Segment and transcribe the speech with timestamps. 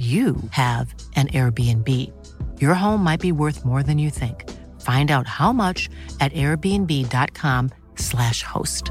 [0.00, 1.86] you have an Airbnb.
[2.58, 4.48] Your home might be worth more than you think.
[4.80, 8.90] Find out how much at airbnb.com/slash host.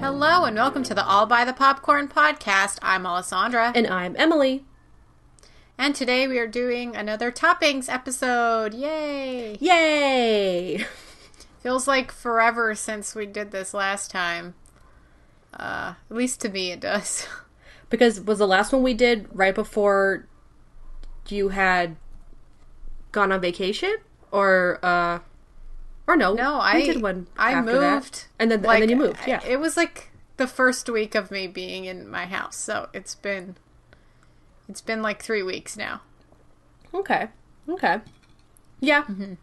[0.00, 2.80] Hello and welcome to the All by the Popcorn podcast.
[2.82, 3.70] I'm Alessandra.
[3.76, 4.64] And I'm Emily.
[5.76, 8.74] And today we are doing another toppings episode.
[8.74, 9.56] Yay!
[9.60, 10.84] Yay!
[11.60, 14.54] Feels like forever since we did this last time.
[15.52, 17.26] Uh, at least to me it does.
[17.90, 20.26] Because was the last one we did right before
[21.28, 21.96] you had
[23.12, 23.94] gone on vacation?
[24.32, 25.20] Or uh
[26.08, 26.34] or no.
[26.34, 27.94] No, I did one I after that.
[27.94, 28.24] moved.
[28.40, 29.40] And then like, and then you moved, yeah.
[29.46, 33.54] It was like the first week of me being in my house, so it's been
[34.68, 36.00] it's been like three weeks now.
[36.92, 37.28] Okay.
[37.68, 38.00] Okay.
[38.80, 39.02] Yeah.
[39.04, 39.34] Mm-hmm.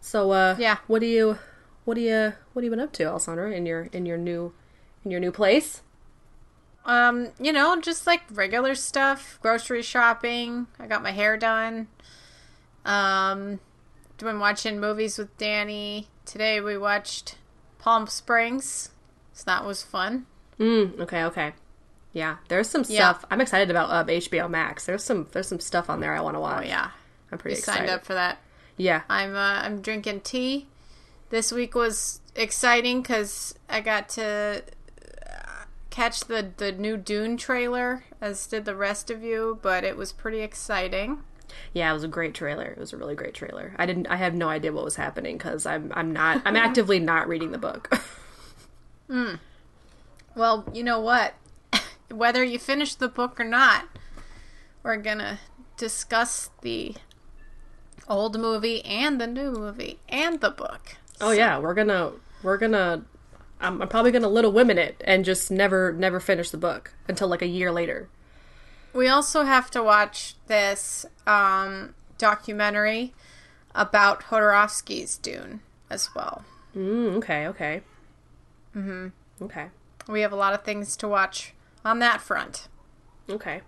[0.00, 0.78] So uh Yeah.
[0.86, 1.38] what do you
[1.84, 4.52] what do you what have you been up to, Alessandra, in your in your new
[5.04, 5.82] in your new place?
[6.84, 10.66] Um, you know, just like regular stuff, grocery shopping.
[10.78, 11.88] I got my hair done.
[12.86, 13.60] Um,
[14.16, 16.08] been watching movies with Danny.
[16.24, 17.36] Today we watched
[17.78, 18.90] Palm Springs,
[19.32, 20.26] so that was fun.
[20.58, 21.52] Mm, okay, okay.
[22.12, 23.12] Yeah, there's some Yeah.
[23.12, 23.24] stuff.
[23.30, 24.86] I'm excited about uh, HBO Max.
[24.86, 26.64] There's some there's some stuff on there I want to watch.
[26.64, 26.90] Oh yeah,
[27.30, 27.78] I'm pretty we excited.
[27.78, 28.38] signed up for that.
[28.76, 29.02] Yeah.
[29.08, 30.66] I'm uh, I'm drinking tea.
[31.30, 34.62] This week was exciting because I got to
[35.26, 39.60] uh, catch the the new Dune trailer, as did the rest of you.
[39.62, 41.18] But it was pretty exciting.
[41.72, 42.64] Yeah, it was a great trailer.
[42.66, 43.72] It was a really great trailer.
[43.76, 46.98] I didn't I have no idea what was happening cuz I'm I'm not I'm actively
[46.98, 47.96] not reading the book.
[50.36, 51.34] Well, you know what?
[52.10, 53.86] Whether you finish the book or not,
[54.82, 55.38] we're gonna
[55.76, 56.94] discuss the
[58.08, 60.96] old movie and the new movie and the book.
[61.20, 62.12] oh yeah, we're going to
[62.42, 63.02] we're going to
[63.60, 66.92] I'm, I'm probably going to Little Women it and just never never finish the book
[67.08, 68.08] until like a year later.
[68.92, 73.12] We also have to watch this um, documentary
[73.74, 76.44] about Jodorowsky's Dune as well.
[76.76, 77.82] Mm, okay, okay.
[78.74, 79.12] Mhm.
[79.40, 79.66] Okay.
[80.08, 81.52] We have a lot of things to watch
[81.84, 82.68] on that front,
[83.28, 83.62] Okay.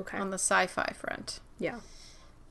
[0.00, 0.18] Okay.
[0.18, 1.40] on the sci-fi front.
[1.58, 1.80] yeah.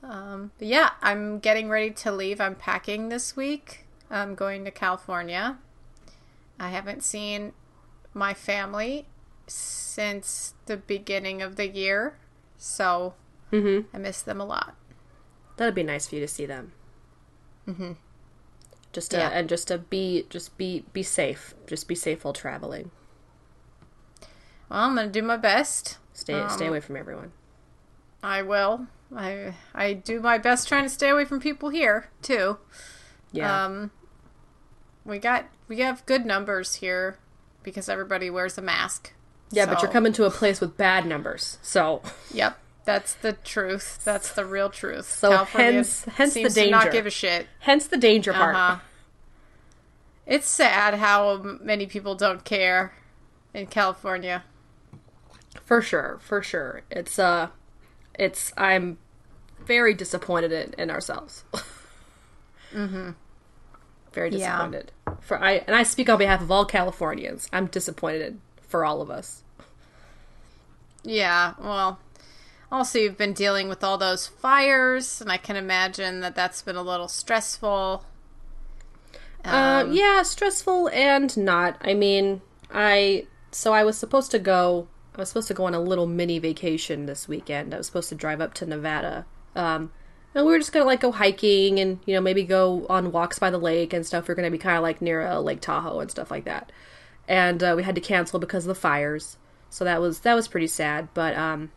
[0.02, 2.40] Um, but yeah, I'm getting ready to leave.
[2.40, 3.84] I'm packing this week.
[4.08, 5.58] I'm going to California.
[6.60, 7.52] I haven't seen
[8.14, 9.06] my family
[9.48, 12.16] since the beginning of the year,
[12.56, 13.14] so
[13.50, 13.86] Mhm.
[13.92, 14.76] I miss them a lot.
[15.56, 16.72] That'd be nice for you to see them.
[17.66, 17.96] Mhm.
[18.92, 19.28] Just to Yeah.
[19.30, 21.54] and just to be just be be safe.
[21.66, 22.90] Just be safe while traveling.
[24.68, 25.98] Well, I'm gonna do my best.
[26.12, 27.32] Stay stay Um, away from everyone.
[28.22, 28.86] I will.
[29.16, 32.58] I I do my best trying to stay away from people here too.
[33.32, 33.64] Yeah.
[33.64, 33.90] Um,
[35.04, 37.18] we got we have good numbers here
[37.62, 39.12] because everybody wears a mask.
[39.50, 41.58] yeah, but you're coming to a place with bad numbers.
[41.62, 42.02] So
[42.34, 44.00] Yep, that's the truth.
[44.04, 45.08] That's the real truth.
[45.10, 46.90] So hence- hence the to not danger.
[46.92, 47.46] give a shit.
[47.60, 48.54] hence the danger part.
[48.54, 48.78] Uh-huh.
[50.26, 52.92] It's sad how many people don't care
[53.54, 54.44] in California.
[55.64, 56.82] For sure, for sure.
[56.90, 57.48] It's uh
[58.14, 58.98] it's I'm
[59.64, 61.44] very disappointed in, in ourselves.
[62.72, 63.10] mm-hmm.
[64.12, 64.38] Very Yeah.
[64.68, 64.92] disappointed.
[65.20, 67.48] For I and I speak on behalf of all Californians.
[67.52, 69.42] I'm disappointed for all of us.
[71.04, 72.00] Yeah, well,
[72.70, 76.76] also you've been dealing with all those fires, and I can imagine that that's been
[76.76, 78.04] a little stressful.
[79.44, 81.76] Uh, Um, yeah, stressful and not.
[81.80, 82.42] I mean,
[82.72, 84.88] I so I was supposed to go.
[85.18, 87.74] I was supposed to go on a little mini vacation this weekend.
[87.74, 89.26] I was supposed to drive up to Nevada.
[89.56, 89.90] Um,
[90.32, 93.38] and we were just gonna like go hiking and you know maybe go on walks
[93.38, 94.28] by the lake and stuff.
[94.28, 96.70] We are gonna be kind of like near uh, Lake Tahoe and stuff like that.
[97.26, 99.38] And uh, we had to cancel because of the fires.
[99.70, 101.08] So that was that was pretty sad.
[101.14, 101.72] But um,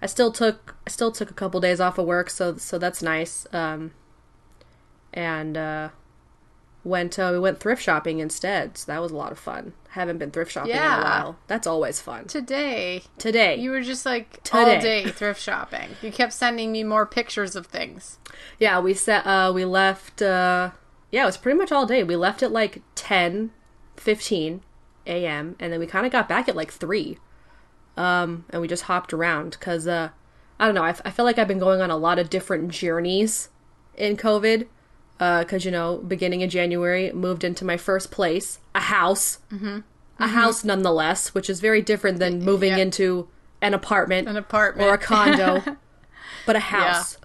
[0.00, 2.30] I still took I still took a couple days off of work.
[2.30, 3.46] So so that's nice.
[3.52, 3.92] Um,
[5.12, 5.88] and uh,
[6.84, 8.78] went uh, we went thrift shopping instead.
[8.78, 9.74] So that was a lot of fun.
[9.98, 11.36] Haven't been thrift shopping in a while.
[11.48, 12.26] That's always fun.
[12.26, 14.76] Today, Today, you were just like Today.
[14.76, 15.90] all day thrift shopping.
[16.02, 18.18] You kept sending me more pictures of things.
[18.60, 20.70] yeah, we set uh we left uh
[21.10, 22.04] yeah, it was pretty much all day.
[22.04, 23.50] We left at like 10,
[23.96, 24.60] 15
[25.06, 25.56] a.m.
[25.58, 27.18] and then we kind of got back at like 3.
[27.96, 30.10] Um and we just hopped around cuz uh
[30.60, 32.30] I don't know, I, f- I feel like I've been going on a lot of
[32.30, 33.48] different journeys
[33.96, 34.66] in COVID.
[35.18, 39.38] Because, you know, beginning of January, moved into my first place, a house.
[39.52, 39.80] Mm-hmm.
[40.20, 42.78] A house, nonetheless, which is very different than moving Yeah.
[42.78, 43.28] into
[43.60, 45.62] an apartment An apartment or a condo,
[46.46, 47.18] but a house.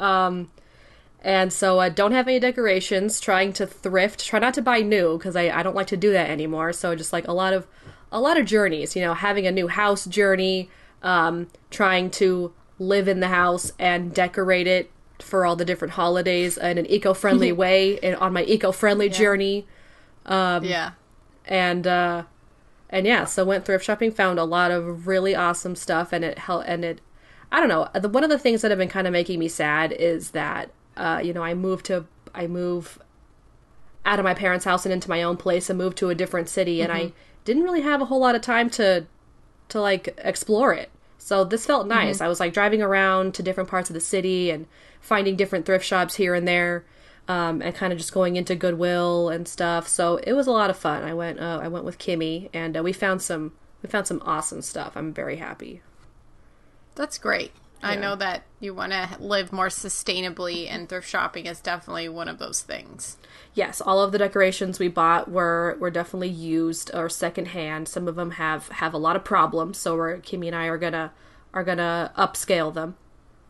[0.00, 0.50] Um,
[1.22, 3.18] and so uh, don't have any decorations.
[3.20, 4.24] Trying to thrift.
[4.26, 6.72] Try not to buy new because I, I don't like to do that anymore.
[6.72, 7.66] So just like a lot of
[8.12, 8.94] a lot of journeys.
[8.94, 10.70] You know, having a new house journey.
[11.02, 16.56] Um, trying to live in the house and decorate it for all the different holidays
[16.56, 19.66] in an eco-friendly way and on my eco-friendly journey.
[20.26, 20.92] Um, yeah.
[21.44, 22.22] and uh
[22.88, 26.38] and yeah so went thrift shopping found a lot of really awesome stuff and it
[26.38, 27.02] helped and it
[27.52, 29.48] i don't know the, one of the things that have been kind of making me
[29.48, 32.98] sad is that uh you know i moved to i move
[34.06, 36.48] out of my parents house and into my own place and moved to a different
[36.48, 37.12] city and i
[37.44, 39.04] didn't really have a whole lot of time to
[39.68, 40.90] to like explore it.
[41.18, 42.20] So this felt nice.
[42.20, 44.66] I was like driving around to different parts of the city and
[45.04, 46.84] finding different thrift shops here and there
[47.28, 49.86] um, and kind of just going into Goodwill and stuff.
[49.86, 51.02] So it was a lot of fun.
[51.02, 53.52] I went uh, I went with Kimmy and uh, we found some
[53.82, 54.96] we found some awesome stuff.
[54.96, 55.82] I'm very happy.
[56.94, 57.52] That's great.
[57.82, 62.28] I know that you want to live more sustainably, and thrift shopping is definitely one
[62.28, 63.18] of those things.
[63.52, 67.88] Yes, all of the decorations we bought were were definitely used or secondhand.
[67.88, 70.78] Some of them have have a lot of problems, so we're Kimmy and I are
[70.78, 71.12] gonna
[71.52, 72.96] are gonna upscale them.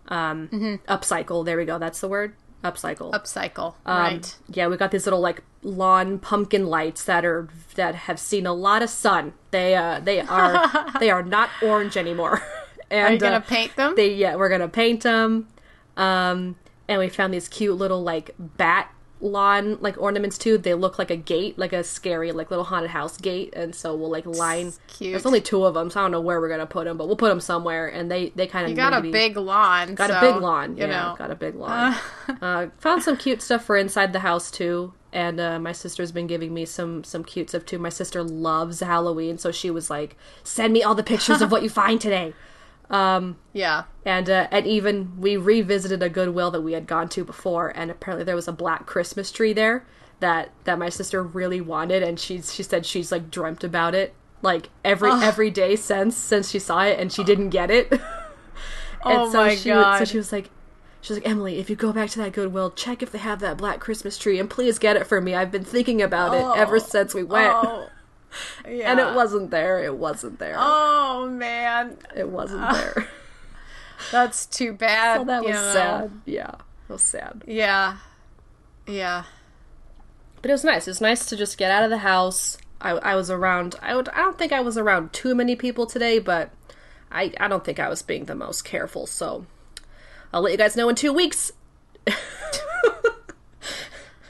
[0.09, 1.45] Um, upcycle.
[1.45, 1.79] There we go.
[1.79, 2.35] That's the word.
[2.63, 3.13] Upcycle.
[3.13, 4.37] Upcycle, Um, right?
[4.49, 8.55] Yeah, we got these little like lawn pumpkin lights that are that have seen a
[8.55, 9.35] lot of sun.
[9.51, 12.43] They uh they are they are not orange anymore.
[12.91, 13.95] and Are you gonna uh, paint them?
[13.97, 15.49] they yeah, we're gonna paint them.
[15.99, 16.57] Um,
[16.89, 20.59] and we found these cute little like bat lawn like ornaments too.
[20.59, 23.53] They look like a gate, like a scary like little haunted house gate.
[23.55, 24.73] And so we'll like line.
[24.89, 25.13] Cute.
[25.13, 27.07] There's only two of them, so I don't know where we're gonna put them, but
[27.07, 27.89] we'll put them somewhere.
[27.89, 29.95] And they they kind of you got a big lawn.
[29.95, 30.77] Got a big lawn.
[30.77, 31.97] You yeah, know, got a big lawn.
[32.43, 34.93] uh, found some cute stuff for inside the house too.
[35.13, 37.79] And uh, my sister's been giving me some some cute stuff too.
[37.79, 41.63] My sister loves Halloween, so she was like, "Send me all the pictures of what
[41.63, 42.35] you find today."
[42.91, 43.85] Yeah.
[44.05, 47.91] And uh, and even we revisited a Goodwill that we had gone to before, and
[47.91, 49.85] apparently there was a black Christmas tree there
[50.21, 54.15] that that my sister really wanted, and she's she said she's like dreamt about it
[54.43, 57.91] like every every day since since she saw it, and she didn't get it.
[57.93, 58.01] and
[59.05, 60.51] Oh my she, was- So she was like.
[61.01, 63.41] She was like, Emily, if you go back to that Goodwill, check if they have
[63.41, 65.35] that black Christmas tree, and please get it for me.
[65.35, 67.89] I've been thinking about it ever since we went, Oh.
[68.69, 68.91] Yeah.
[68.91, 69.83] and it wasn't there.
[69.83, 70.57] It wasn't there.
[70.59, 73.09] Oh man, It wasn't there.
[74.13, 75.21] that's too bad.
[75.21, 75.73] so that was know.
[75.73, 76.11] sad.
[76.25, 77.43] Yeah, that was sad.
[77.47, 77.99] Yeah.
[78.87, 79.25] Yeah.
[80.43, 80.87] But it was nice.
[80.87, 82.59] It was nice to just get out of the house.
[82.81, 83.77] I, I was around.
[83.81, 84.09] I would.
[84.11, 86.51] I don't think I was around too many people today, but
[87.11, 87.33] I.
[87.41, 89.07] I don't think I was being the most careful.
[89.07, 89.47] So
[90.33, 91.53] I'll let you guys know in two weeks.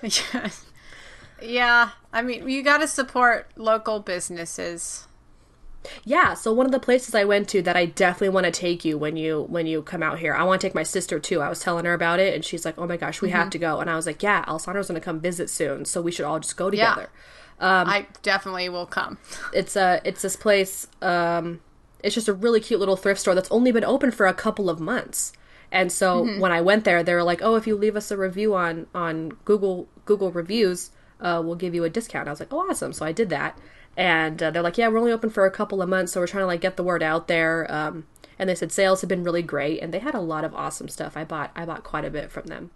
[1.43, 1.91] yeah.
[2.14, 5.08] I mean, you got to support local businesses.
[6.05, 6.34] Yeah.
[6.34, 8.96] So one of the places I went to that I definitely want to take you
[8.96, 10.32] when you when you come out here.
[10.32, 11.43] I want to take my sister too.
[11.43, 13.50] I was telling her about it, and she's like, "Oh my gosh, we have mm-hmm.
[13.50, 16.12] to go." And I was like, "Yeah, Alessandra's going to come visit soon, so we
[16.12, 16.94] should all just go Yeah.
[16.94, 17.10] together."
[17.60, 19.19] Um, I definitely will come.
[19.53, 21.60] it's a it's this place um
[22.05, 24.69] it's just a really cute little thrift store that's only been open for a couple
[24.69, 25.32] of months
[25.72, 26.39] and so mm-hmm.
[26.39, 28.86] when i went there they were like oh if you leave us a review on
[28.94, 30.91] on google google reviews
[31.21, 32.29] uh, we'll give you a discount.
[32.29, 32.93] I was like oh awesome.
[32.93, 33.59] So i did that.
[33.97, 36.27] And uh, they're like yeah we're only open for a couple of months so we're
[36.27, 37.67] trying to like get the word out there.
[37.71, 38.06] Um
[38.39, 40.89] and they said sales have been really great and they had a lot of awesome
[40.89, 41.17] stuff.
[41.17, 42.71] I bought i bought quite a bit from them.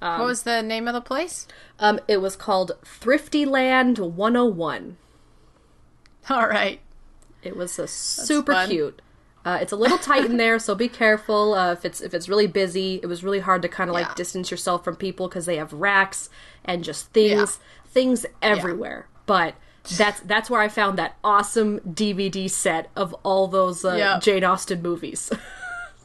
[0.00, 1.46] What was the name of the place?
[1.78, 4.96] um it was called Thrifty Land 101
[6.28, 6.80] All right.
[7.42, 9.00] It was a super cute.
[9.44, 12.28] Uh, it's a little tight in there, so be careful uh, if it's if it's
[12.28, 13.00] really busy.
[13.02, 14.14] It was really hard to kind of like Yeah.
[14.14, 16.28] distance yourself from people because they have racks
[16.64, 19.08] and just things things everywhere.
[19.26, 19.54] But
[19.96, 24.18] that's that's where I found that awesome DVD set of all those uh, Yeah.
[24.20, 25.30] Jane Austen movies.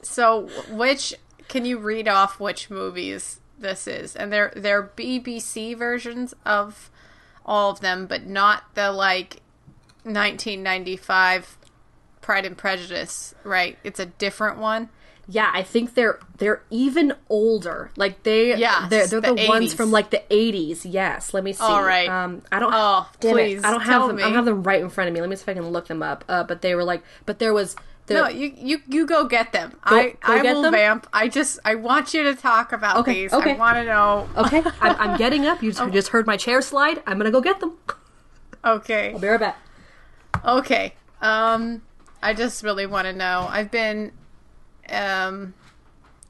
[0.02, 1.16] So, which
[1.48, 4.16] can you read off which movies this is?
[4.16, 6.92] And they're they're BBC versions of
[7.44, 9.42] all of them, but not the like
[10.04, 11.58] 1995
[12.26, 13.78] Pride and Prejudice, right?
[13.84, 14.90] It's a different one.
[15.28, 17.92] Yeah, I think they're they're even older.
[17.96, 20.82] Like they yeah, they're they're the, the ones from like the 80s.
[20.84, 21.62] Yes, let me see.
[21.64, 22.10] All right.
[22.10, 23.66] Um I don't Oh, damn please, it.
[23.66, 25.22] I don't have them I don't have them right in front of me.
[25.22, 26.26] Let me see if I can look them up.
[26.28, 27.76] Uh but they were like but there was
[28.08, 29.78] the No, you you you go get them.
[29.84, 30.74] I go I will them?
[30.74, 31.08] vamp.
[31.14, 33.34] I just I want you to talk about Okay, these.
[33.34, 33.54] okay.
[33.54, 34.28] I want to know.
[34.38, 35.62] Okay, I'm, I'm getting up.
[35.64, 37.02] You just, you just heard my chair slide.
[37.08, 37.78] I'm gonna go get them.
[38.64, 39.12] Okay.
[39.14, 39.58] I'll be right back.
[40.44, 40.94] Okay.
[41.22, 41.82] Um
[42.26, 43.48] I just really want to know.
[43.52, 44.12] I've been
[44.90, 45.54] um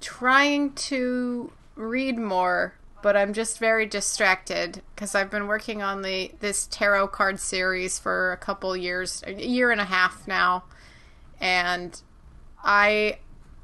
[0.02, 6.34] trying to read more, but I'm just very distracted cuz I've been working on the
[6.42, 10.66] this tarot card series for a couple years, a year and a half now.
[11.40, 12.02] And
[12.62, 13.20] I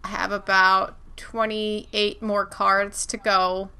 [0.05, 3.71] have about 28 more cards to go.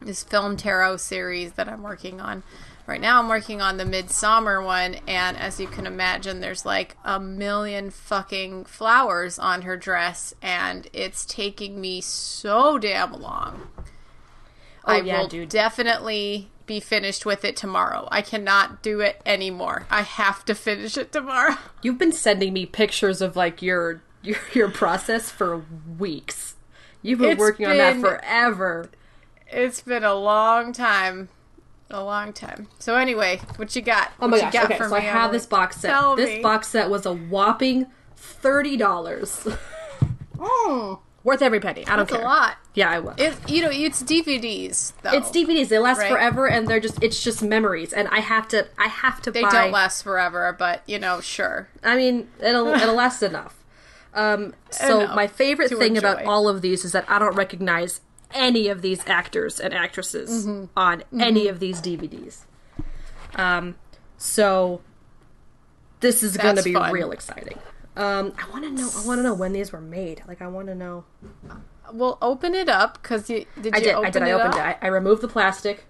[0.00, 2.44] This film tarot series that I'm working on.
[2.88, 6.96] Right now, I'm working on the Midsummer one, and as you can imagine, there's like
[7.04, 13.68] a million fucking flowers on her dress, and it's taking me so damn long.
[13.76, 13.82] Oh,
[14.86, 15.50] I Oh, yeah, will dude.
[15.50, 18.08] definitely be finished with it tomorrow.
[18.10, 19.86] I cannot do it anymore.
[19.90, 21.56] I have to finish it tomorrow.
[21.82, 25.62] You've been sending me pictures of like your your, your process for
[25.98, 26.56] weeks.
[27.02, 28.88] You've been It's working on that forever.
[29.46, 31.28] It's been a long time.
[31.90, 32.68] A long time.
[32.78, 34.12] So anyway, what you got?
[34.20, 34.54] Oh my what gosh!
[34.54, 35.88] You got Okay, for so I have this box set.
[35.90, 36.42] Tell this me.
[36.42, 39.46] box set was a whopping thirty dollars,
[40.36, 41.86] Mm, worth every penny.
[41.86, 42.20] I don't that's care.
[42.20, 42.56] a lot.
[42.74, 43.14] Yeah, I will.
[43.16, 45.12] It, you know, it's DVDs though.
[45.12, 45.68] It's DVDs.
[45.68, 46.10] They last Right.
[46.10, 47.92] forever, and they're just it's just memories.
[47.92, 49.50] And I have to I have to They buy.
[49.50, 51.68] don't last forever, but you know, sure.
[51.82, 53.54] I mean, it'll it'll last enough.
[54.14, 58.00] Um, so my favorite to thing about all of these is that I don't recognize
[58.34, 60.64] any of these actors and actresses Mm-hmm.
[60.76, 62.44] on any of these DVDs.
[63.34, 63.76] Um,
[64.16, 64.80] so
[66.00, 66.92] this is going to be fun.
[66.92, 67.58] real exciting.
[67.96, 68.90] Um, I want to know.
[68.96, 70.22] I want to know when these were made.
[70.28, 71.04] Like, I want to know.
[71.92, 73.74] Well, open it up because you did.
[73.74, 73.94] I you did.
[73.94, 74.22] Open I did.
[74.22, 74.60] it I opened it.
[74.60, 75.86] I, I removed the plastic.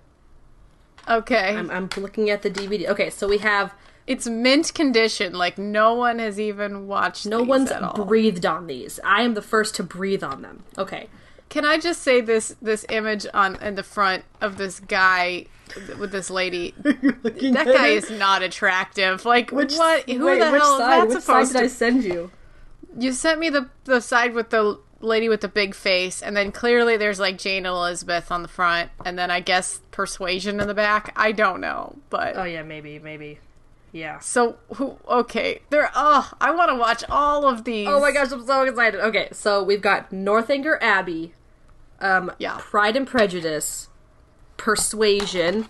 [1.09, 2.87] Okay, I'm, I'm looking at the DVD.
[2.89, 3.75] Okay, so we have
[4.07, 5.33] it's mint condition.
[5.35, 7.27] Like no one has even watched.
[7.27, 7.71] no one's
[8.07, 9.01] breathed on these.
[9.05, 10.65] I am the first to breathe on them.
[10.77, 11.09] Okay.
[11.49, 15.47] Can I just say this this image on in the front of this guy
[15.99, 16.75] with this lady?
[16.83, 19.25] that guy is not attractive.
[19.25, 20.09] Like which, what?
[20.09, 20.83] Who wait, the hell side?
[20.83, 21.75] is that Which supposed side did I to?
[21.75, 22.31] send you?
[22.99, 26.51] You sent me the the side with the lady with the big face, and then
[26.53, 30.75] clearly there's like Jane Elizabeth on the front, and then I guess Persuasion in the
[30.75, 31.13] back.
[31.17, 33.39] I don't know, but Oh yeah, maybe, maybe.
[33.91, 34.19] Yeah.
[34.19, 34.99] so who?
[35.09, 35.91] Okay, there.
[35.95, 37.89] Oh, I want to watch all of these.
[37.89, 39.01] Oh my gosh, I'm so excited.
[39.01, 41.33] Okay, so we've got Northanger Abbey,
[42.01, 42.57] um, Yeah.
[42.61, 43.89] Pride and Prejudice,
[44.57, 45.67] Persuasion,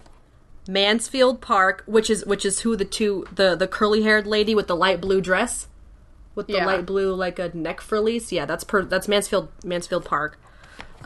[0.68, 4.66] Mansfield Park, which is which is who the two the the curly haired lady with
[4.66, 5.68] the light blue dress,
[6.34, 6.66] with the Yeah.
[6.66, 8.32] light blue like a neck frillies.
[8.32, 10.38] Yeah, that's per that's Mansfield Mansfield Park.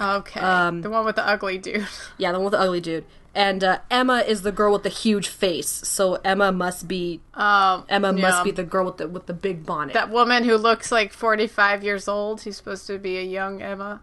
[0.01, 1.87] Okay, Um, the one with the ugly dude.
[2.19, 3.05] Yeah, the one with the ugly dude.
[3.35, 5.69] And uh, Emma is the girl with the huge face.
[5.69, 8.23] So Emma must be Um, Emma yeah.
[8.23, 9.93] must be the girl with the with the big bonnet.
[9.95, 12.41] that woman who looks like 45 years old.
[12.41, 14.01] She's supposed to be a young Emma.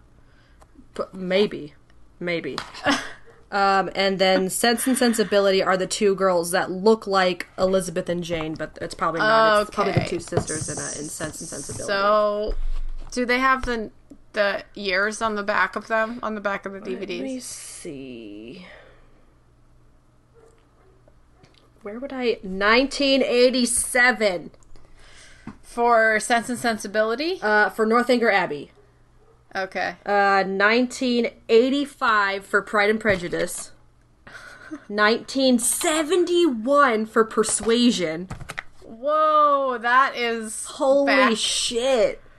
[1.13, 1.74] Maybe,
[2.19, 2.58] maybe.
[3.51, 8.24] um, and then Sense and Sensibility are the two girls that look like Elizabeth and
[8.24, 9.62] Jane, but it's probably not.
[9.62, 10.10] It's probably the Okay.
[10.10, 11.88] two sisters in, uh, in Sense and Sensibility.
[11.88, 12.53] So,
[13.12, 13.91] do they have the
[14.34, 17.00] the years on the back of them on the back of the DVDs.
[17.00, 17.41] Let me DVDs?
[17.41, 18.67] see.
[21.81, 22.38] Where would I?
[22.43, 24.51] 1987
[25.63, 27.39] For Sense and Sensibility?
[27.41, 28.72] uh, for Northanger Abbey.
[29.55, 29.95] Okay.
[30.05, 33.71] Uh, 1985 for Pride and Prejudice.
[34.87, 38.27] 1971 for Persuasion.
[38.83, 41.35] Whoa, that is Holy back.
[41.37, 42.21] shit.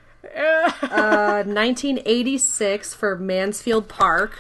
[0.83, 4.39] Uh, 1986 for Mansfield Park.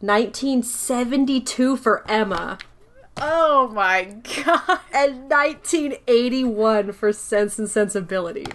[0.00, 2.58] 1972 for Emma.
[3.16, 4.04] oh my
[4.44, 4.80] god.
[4.92, 8.46] And 1981 for Sense and Sensibility.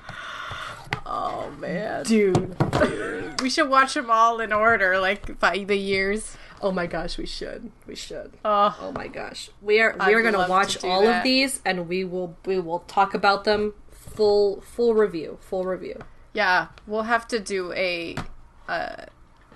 [1.17, 2.03] Oh man.
[2.03, 2.55] Dude.
[3.39, 6.36] We should watch them all in order, like by the years.
[6.59, 7.71] Oh my gosh, we should.
[7.86, 8.33] We should.
[8.43, 9.51] Oh, Oh my gosh.
[9.62, 11.19] We are we are going to watch all that.
[11.19, 15.38] of these and we will we will talk about them full full review.
[15.41, 16.00] Full review.
[16.33, 16.69] yeah.
[16.88, 18.15] We'll have to do a
[18.67, 19.07] a,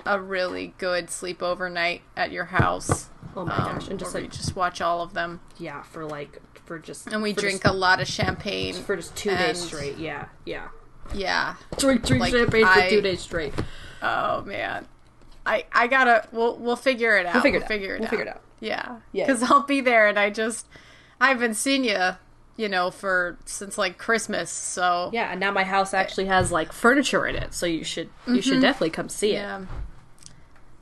[0.05, 3.09] a really good sleepover night at your house.
[3.35, 3.87] Oh my um, gosh.
[3.87, 7.33] And just like just watch all of them, yeah, for like for just and we
[7.33, 8.75] drink just, a lot of champagne.
[8.75, 9.97] for just 2 and- days straight.
[9.97, 10.27] Yeah.
[10.45, 10.67] Yeah.
[11.13, 11.55] Yeah.
[11.77, 13.53] Drink drink Like, champagne for I- 2 days straight.
[14.01, 14.87] Oh man,
[15.45, 16.27] I I gotta.
[16.31, 17.35] We'll we'll figure it out.
[17.35, 17.67] We'll figure it out.
[17.67, 18.09] Figure it We'll out.
[18.09, 18.41] figure it out.
[18.59, 18.97] Yeah.
[19.11, 19.25] Yeah.
[19.27, 20.67] Because I'll be there, and I just
[21.19, 21.97] I haven't seen you.
[22.57, 24.51] you know, for since like Christmas.
[24.51, 28.09] So Yeah, and now my house actually has like furniture in it, so you should
[28.27, 28.61] you should mm-hmm.
[28.61, 29.39] definitely come see it.
[29.41, 29.65] yeah,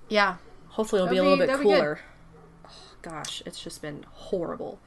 [0.10, 0.36] yeah.
[0.70, 2.00] Hopefully, it'll be a little bit be cooler.
[2.66, 2.70] Oh,
[3.02, 4.80] gosh, it's just been horrible.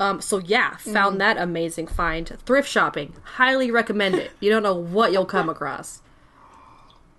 [0.00, 2.28] Um, so yeah, found that amazing find.
[2.44, 4.32] Thrift shopping, highly recommend it.
[4.40, 6.02] You don't know what you'll come across.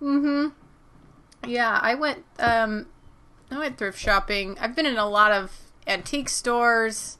[0.01, 0.49] Mm-hmm.
[1.49, 2.87] Yeah, I went um
[3.49, 4.57] I went thrift shopping.
[4.59, 5.51] I've been in a lot of
[5.87, 7.17] antique stores,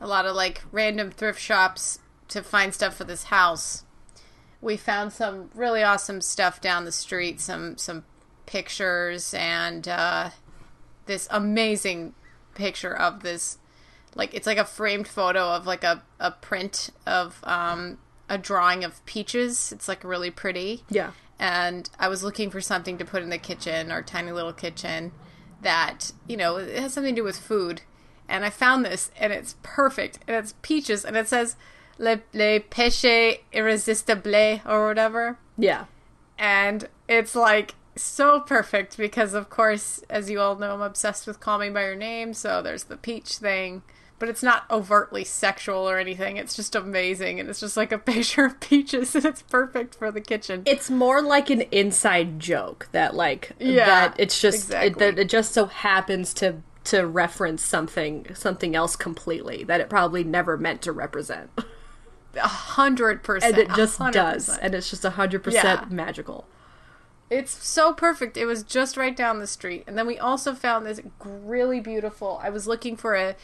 [0.00, 3.84] a lot of like random thrift shops to find stuff for this house.
[4.60, 8.04] We found some really awesome stuff down the street, some some
[8.44, 10.30] pictures and uh
[11.06, 12.14] this amazing
[12.54, 13.58] picture of this
[14.18, 17.96] like it's like a framed photo of like a, a print of um
[18.28, 19.72] a drawing of peaches.
[19.72, 23.38] It's like really pretty Yeah, and I was looking for something to put in the
[23.38, 25.12] kitchen, our tiny little kitchen,
[25.62, 27.80] that you know it has something to do with food.
[28.28, 31.56] And I found this, and it's perfect, and it's peaches, and it says
[31.96, 35.86] "le le péché irrésistible" or whatever, yeah,
[36.38, 41.40] and it's like so perfect because, of course, as you all know, I'm obsessed with
[41.40, 43.82] "Call Me by Your Name," so there's the peach thing.
[44.18, 46.38] But it's not overtly sexual or anything.
[46.38, 50.10] It's just amazing, and it's just like a picture of peaches, and it's perfect for
[50.10, 50.62] the kitchen.
[50.66, 55.28] it's more like an inside joke that like Yeah, that it's just it, that it
[55.28, 60.80] just so happens to to reference something something else completely that it probably never meant
[60.82, 61.50] to represent,
[62.34, 63.58] A hundred percent.
[63.58, 66.46] and it just a hundred does, and it's just a hundred percent magical.
[67.30, 68.38] It's so perfect.
[68.38, 69.84] It was just right down the street.
[69.86, 72.40] And then we also found this really beautiful.
[72.42, 73.36] I was looking for a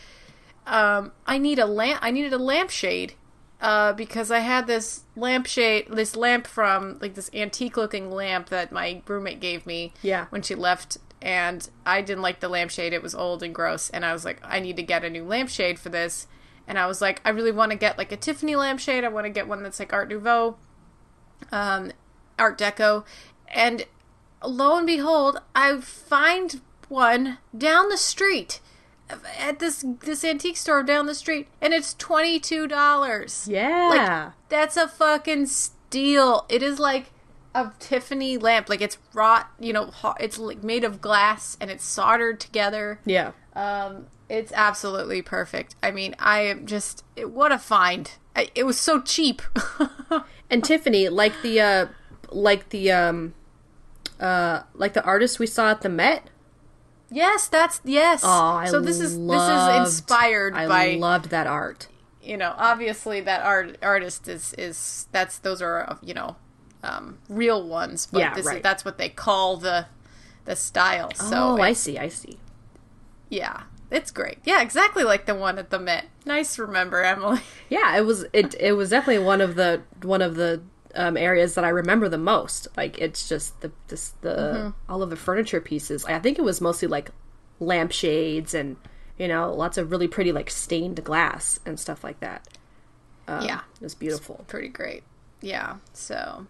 [0.67, 3.15] um I need a lamp I needed a lampshade.
[3.61, 8.73] Uh, because I had this lampshade, this lamp from like this antique looking lamp that
[8.73, 10.27] my roommate gave me Yeah.
[10.29, 12.93] when she left, and I didn't like the lampshade.
[12.93, 15.25] It was old and gross, and I was like, I need to get a new
[15.25, 16.27] lampshade for this.
[16.69, 19.03] And I was like, I really want to get like a Tiffany lampshade.
[19.03, 20.57] I want to get one that's like Art Nouveau
[21.51, 21.93] um,
[22.39, 23.05] Art Deco,
[23.49, 23.85] and
[24.45, 28.61] lo and behold, I find one down the street
[29.39, 33.47] at this this antique store down the street, and it's twenty two dollars.
[33.51, 33.89] Yeah.
[33.91, 36.47] Like That's a fucking steal.
[36.49, 37.11] It is like
[37.55, 41.85] a Tiffany lamp, like it's wrought, you know, it's like made of glass and it's
[41.85, 43.01] soldered together.
[43.05, 43.33] yeah.
[43.55, 45.77] Um, it's absolutely perfect.
[45.83, 48.11] I mean, I am just it, what a find.
[48.35, 49.43] I, it was so cheap.
[50.51, 51.87] And Tiffany, like the uh
[52.31, 53.35] like the um
[54.21, 56.29] uh like the artist we saw at the Met.
[57.11, 58.23] Yes, that's yes.
[58.25, 61.89] Oh, I so this is loved- this is inspired I by I loved that art.
[62.23, 66.37] you know obviously that art artist is is that's those are uh, you know
[66.83, 68.57] um, real ones, but Yeah, this right.
[68.59, 69.87] is, that's what they call the
[70.45, 71.11] the style.
[71.15, 72.39] So oh, I see, I see.
[73.31, 74.39] yeah, it's great.
[74.45, 76.07] Yeah, exactly like the one at the Met.
[76.27, 77.41] Nice, remember Emily.
[77.71, 80.61] Yeah, it was it it was definitely one of the one of the
[80.95, 82.69] um, areas that I remember the most.
[82.77, 84.93] Like it's just the this the Mm-hmm.
[84.93, 86.05] all of the furniture pieces.
[86.05, 87.11] I think it was mostly like
[87.61, 88.77] lampshades and
[89.19, 92.47] you know lots of really pretty like stained glass and stuff like that.
[93.29, 94.45] yeah, It was beautiful.
[94.49, 95.03] pretty great.
[95.41, 96.47] Yeah, so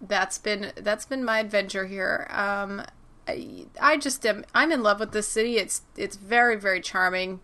[0.00, 2.26] that's been that's been my adventure here.
[2.30, 2.82] Um,
[3.28, 5.56] I, I just am I'm in love with this city.
[5.58, 7.40] It's it's very very charming.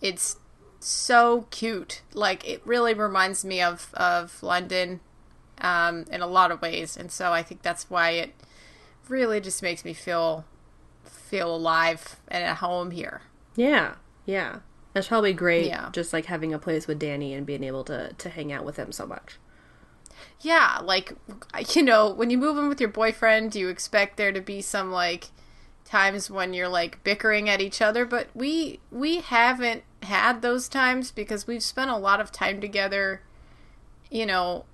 [0.00, 0.36] It's
[0.80, 2.02] so cute.
[2.12, 5.00] Like it really reminds me of of London,
[5.62, 8.34] um, in a lot of ways, and so I think that's why it
[9.08, 10.44] really just makes me feel
[11.04, 13.22] feel alive and at home here.
[13.56, 13.94] Yeah,
[14.26, 14.58] yeah.
[14.92, 15.66] That's probably great.
[15.66, 15.88] Yeah.
[15.92, 18.76] Just like having a place with Danny and being able to to hang out with
[18.76, 19.38] him so much.
[20.40, 21.14] Yeah, like
[21.74, 24.90] you know, when you move in with your boyfriend, you expect there to be some
[24.90, 25.28] like
[25.84, 31.10] times when you're like bickering at each other, but we we haven't had those times
[31.10, 33.22] because we've spent a lot of time together.
[34.10, 34.64] You know,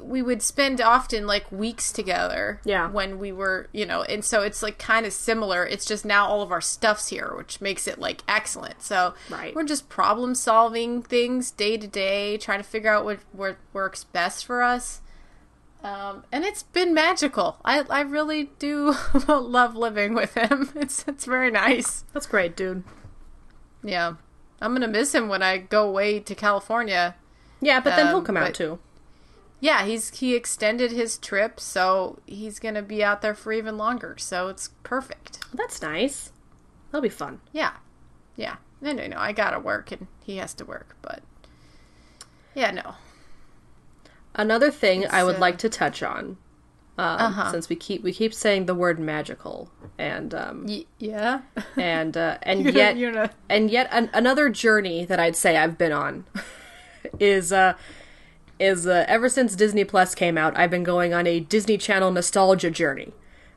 [0.00, 2.60] we would spend often like weeks together.
[2.64, 2.88] Yeah.
[2.90, 5.66] When we were, you know, and so it's like kind of similar.
[5.66, 8.82] It's just now all of our stuff's here, which makes it like excellent.
[8.82, 9.54] So Right.
[9.54, 14.04] we're just problem solving things day to day, trying to figure out what what works
[14.04, 15.00] best for us.
[15.82, 17.58] Um, and it's been magical.
[17.64, 18.94] I I really do
[19.28, 20.70] love living with him.
[20.76, 22.04] It's it's very nice.
[22.14, 22.84] That's great, dude.
[23.82, 24.14] Yeah.
[24.62, 27.16] I'm gonna miss him when I go away to California.
[27.60, 28.78] Yeah, but then he'll Um, come out but- too.
[29.64, 34.16] Yeah, he's he extended his trip, so he's gonna be out there for even longer.
[34.18, 35.38] So it's perfect.
[35.54, 36.32] That's nice.
[36.90, 37.40] That'll be fun.
[37.50, 37.72] Yeah,
[38.36, 38.56] yeah.
[38.82, 39.16] No, no, no.
[39.16, 40.96] I gotta work, and he has to work.
[41.00, 41.22] But
[42.54, 42.96] yeah, no.
[44.34, 46.36] Another thing I would uh, like to touch on
[46.98, 47.50] Um, Uh-huh.
[47.50, 51.40] Since we keep we keep saying the word magical, and um, Y- yeah.
[51.78, 55.56] and uh, and You're- yet you're not- and yet an- another journey that I'd say
[55.56, 56.26] I've been on
[57.18, 57.74] is uh
[58.58, 62.10] is uh, ever since Disney Plus came out, I've been going on a Disney Channel
[62.10, 63.12] nostalgia journey.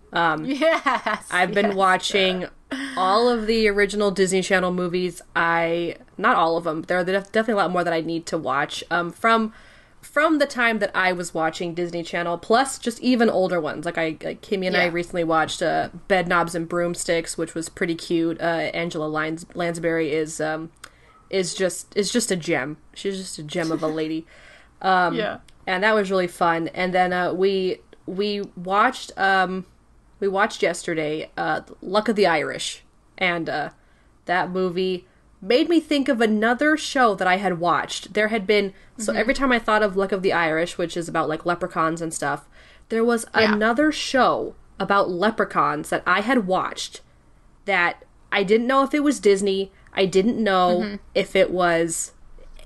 [0.13, 1.27] yes.
[1.31, 1.75] I've been yes.
[1.75, 2.47] watching
[2.95, 5.21] all of the original Disney Channel movies.
[5.36, 6.83] I not all of them.
[6.83, 8.83] There are definitely a lot more that I need to watch.
[8.89, 9.53] Um, from
[10.01, 13.86] from the time that I was watching Disney Channel, plus just even older ones.
[13.86, 17.95] Like I, like Kimmy and I recently watched uh, Bedknobs and Broomsticks, which was pretty
[17.95, 18.39] cute.
[18.39, 20.71] Uh, Angela Lans- Lansbury is um,
[21.29, 22.77] is just is just a gem.
[22.93, 24.25] She's just a gem of a lady
[24.81, 25.39] yeah.
[25.65, 26.67] and that was really fun.
[26.69, 29.65] And then uh, we we watched um,
[30.19, 32.83] we watched yesterday uh, Luck of the Irish,
[33.17, 33.69] and uh,
[34.25, 35.05] that movie
[35.41, 38.13] made me think of another show that I had watched.
[38.13, 41.07] There had been so every time I thought of Luck of the Irish, which is
[41.07, 42.47] about like leprechauns and stuff,
[42.89, 43.53] there was Yeah.
[43.53, 47.01] another show about leprechauns that I had watched
[47.65, 49.71] that I didn't know if it was Disney.
[49.93, 52.13] I didn't know if it was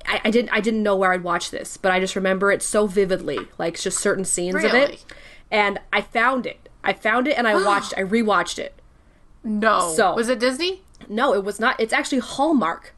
[0.07, 2.61] I, I didn't I didn't know where I'd watch this, but I just remember it
[2.61, 5.03] so vividly, like just certain scenes of it.
[5.51, 6.69] And I found it.
[6.83, 8.73] I found it and I watched I rewatched it.
[9.43, 9.93] No.
[9.95, 10.81] So- was it Disney?
[11.09, 12.93] No, it was not it's actually Hallmark.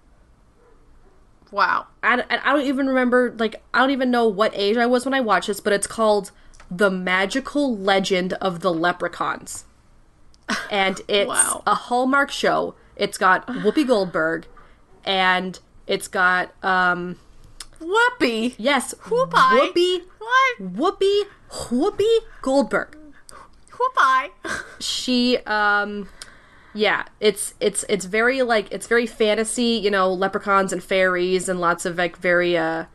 [1.52, 1.88] Wow.
[2.02, 5.06] And I, I don't even remember like I don't even know what age I was
[5.06, 6.32] when I watched this, but it's called
[6.72, 9.66] The Magical Legend of the Leprechauns.
[10.70, 11.64] And it's Wow.
[11.66, 12.76] a Hallmark show.
[12.96, 14.46] It's got Whoopi Goldberg
[15.06, 17.18] and it's got um
[17.80, 18.56] Whoopi.
[18.58, 19.32] yes, Whoopi.
[19.32, 20.74] Whoopi What?
[20.74, 22.98] Whoopi Whoopi Goldberg.
[23.72, 24.30] Whoopi.
[24.80, 26.10] She um
[26.74, 31.60] yeah, it's it's it's very like it's very fantasy, you know, leprechauns and fairies and
[31.60, 32.86] lots of like very uh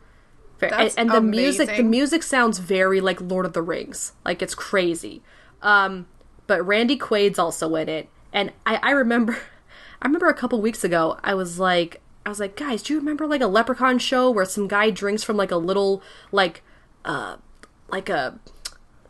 [0.59, 4.13] ve- and, and the music the music sounds very like Lord of the Rings.
[4.25, 5.21] Like it's crazy.
[5.61, 6.07] Um
[6.47, 8.09] but Randy Quaid's also in it.
[8.33, 9.37] And I I remember
[10.01, 12.99] I remember a couple weeks ago I was like I was like, guys, do you
[12.99, 16.61] remember like a leprechaun show where some guy drinks from like a little like
[17.03, 17.37] uh
[17.87, 18.37] like a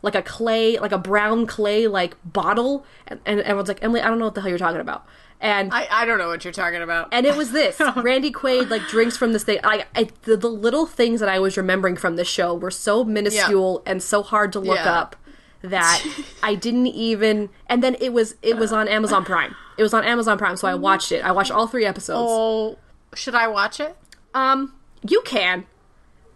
[0.00, 4.08] like a clay, like a brown clay, like bottle, and, and everyone's like, Emily, I
[4.08, 5.04] don't know what the hell you're talking about,
[5.38, 7.08] and I, I don't know what you're talking about.
[7.12, 7.78] and it was this.
[7.96, 9.58] Randy Quaid like drinks from this thing.
[9.62, 13.04] I, I the, the little things that I was remembering from this show were so
[13.04, 14.98] minuscule and so hard to look Yeah.
[14.98, 15.16] up
[15.60, 16.02] that
[16.42, 17.50] I didn't even.
[17.66, 19.54] And then it was it was on Amazon Prime.
[19.76, 21.22] It was on Amazon Prime, so I watched it.
[21.22, 22.30] I watched all three episodes.
[22.32, 22.78] oh,
[23.14, 23.96] should I watch it?
[24.34, 24.74] Um,
[25.06, 25.66] you can.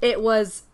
[0.01, 0.65] It was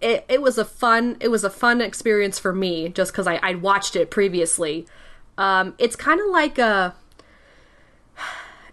[0.00, 3.38] it, it was a fun it was a fun experience for me just because I
[3.42, 4.86] I'd watched it previously.
[5.36, 6.94] Um, it's kind of like a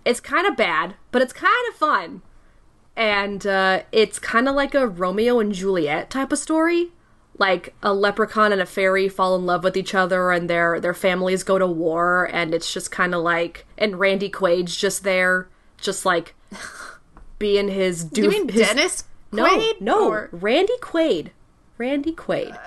[0.05, 2.21] it's kind of bad, but it's kind of fun,
[2.95, 6.91] and uh, it's kind of like a Romeo and Juliet type of story.
[7.39, 10.93] Like a leprechaun and a fairy fall in love with each other, and their their
[10.93, 15.47] families go to war, and it's just kind of like and Randy Quaid's just there,
[15.77, 16.33] just like
[17.39, 18.23] being his doof.
[18.23, 19.81] you mean his, Dennis no, Quaid?
[19.81, 21.29] no, Or- Randy Quaid.
[21.77, 22.57] Randy Quaid.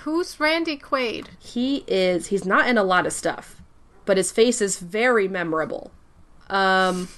[0.00, 1.26] who's Randy Quaid?
[1.38, 2.28] He is.
[2.28, 3.60] He's not in a lot of stuff,
[4.04, 5.90] but his face is very memorable.
[6.48, 7.08] Um,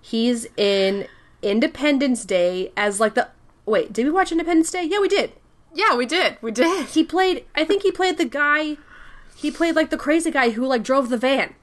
[0.00, 1.06] he's in
[1.42, 3.28] Independence Day as like the.
[3.64, 4.84] Wait, did we watch Independence Day?
[4.84, 5.32] Yeah, we did.
[5.74, 6.36] Yeah, we did.
[6.42, 6.88] We did.
[6.88, 7.44] He played.
[7.54, 8.76] I think he played the guy.
[9.36, 11.54] He played like the crazy guy who like drove the van.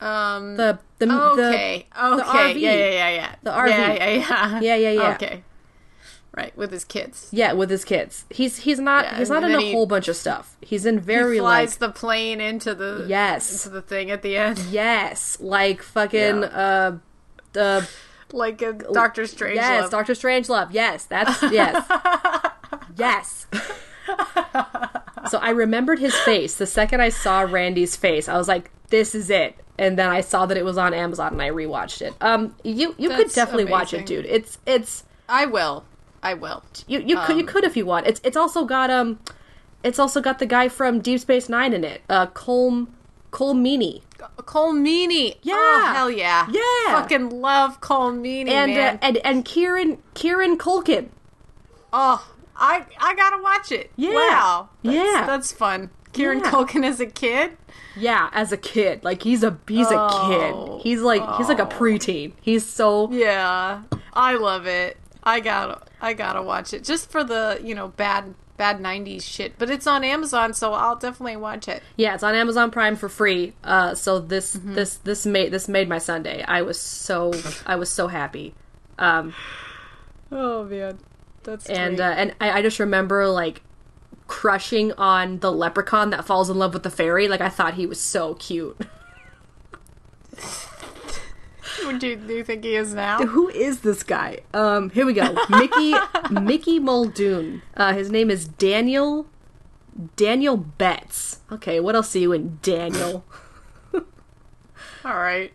[0.00, 0.56] Um.
[0.56, 1.86] The the okay.
[1.94, 2.54] the, okay.
[2.54, 2.60] RV.
[2.60, 3.34] Yeah, yeah, yeah, yeah.
[3.42, 3.68] The RV.
[3.68, 4.60] Yeah, yeah, yeah.
[4.60, 5.14] Yeah, yeah, yeah.
[5.14, 5.42] Okay.
[6.32, 7.28] Right, with his kids.
[7.32, 8.24] yeah with his kids.
[8.30, 10.56] He's he's not Yeah, he's not in a he- whole bunch of stuff.
[10.60, 13.50] He's in very he flies like the plane into the Yes.
[13.52, 16.46] into the thing at the end, yes like fucking Yeah.
[16.46, 16.98] uh
[17.52, 17.88] the
[18.32, 19.56] like a Doctor Strange.
[19.56, 20.70] Yes, Doctor Strange Love.
[20.70, 21.84] Yes, that's yes.
[22.96, 23.46] yes.
[25.30, 26.54] so I remembered his face.
[26.54, 29.56] The second I saw Randy's face, I was like, this is it.
[29.78, 32.12] And then I saw that it was on Amazon and I rewatched it.
[32.20, 34.26] Um you you could That's definitely watch it, dude.
[34.26, 35.84] It's it's I will.
[36.22, 36.62] I will.
[36.86, 38.06] you you could you could if you want.
[38.06, 39.18] It's it's also got um
[39.82, 42.02] it's also got the guy from Deep Space 9 in it.
[42.08, 42.88] Uh Colm.
[43.30, 45.36] Cole Meany.
[45.42, 45.54] Yeah.
[45.56, 46.46] Oh, hell yeah.
[46.50, 47.00] Yeah.
[47.00, 51.08] Fucking love Cole Meany, And uh, and and Kieran Kieran Culkin.
[51.92, 53.90] oh, I I gotta watch it.
[53.96, 54.14] Yeah.
[54.14, 54.68] Wow.
[54.82, 55.26] That's, Yeah.
[55.26, 55.90] That's fun.
[56.12, 56.50] Kieran Yeah.
[56.50, 57.56] Culkin as a kid.
[57.96, 60.06] Yeah, as a kid, like he's a he's Oh.
[60.06, 60.28] a
[60.78, 60.82] kid.
[60.82, 62.32] He's like he's like a preteen.
[62.40, 63.82] He's so Yeah.
[64.12, 64.96] I love it.
[65.22, 69.54] I gotta I gotta watch it just for the you know bad bad '90s shit.
[69.58, 71.82] But it's on Amazon, so I'll definitely watch it.
[71.96, 72.14] yeah.
[72.14, 73.54] It's on Amazon Prime for free.
[73.64, 74.74] Uh, so this Mm-hmm.
[74.74, 76.44] this this made this made my Sunday.
[76.46, 77.32] I was so
[77.66, 78.54] I was so happy.
[78.98, 79.34] Um,
[80.32, 80.98] Oh man,
[81.42, 83.62] that's and uh, and I, I just remember like
[84.30, 87.26] crushing on the leprechaun that falls in love with the fairy.
[87.26, 88.80] Like I thought he was so cute.
[91.98, 93.18] Do you, do you think he is now?
[93.18, 94.40] Who is this guy?
[94.54, 95.36] Um, here we go.
[95.48, 95.94] Mickey
[96.30, 97.62] Mickey Muldoon.
[97.76, 99.26] Uh, his name is Daniel
[100.14, 101.40] Daniel Betts.
[101.50, 103.24] Okay, what else see you in Daniel?
[103.94, 104.02] All
[105.18, 105.52] right.